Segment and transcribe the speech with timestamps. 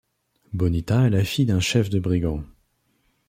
[0.53, 2.43] Bonita est la fille d'un chef de brigands.